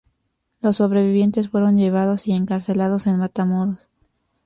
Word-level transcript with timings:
Los 0.61 0.77
sobrevivientes 0.77 1.49
fueron 1.49 1.77
llevados 1.77 2.25
y 2.25 2.31
encarcelados 2.31 3.05
en 3.05 3.19
Matamoros. 3.19 3.87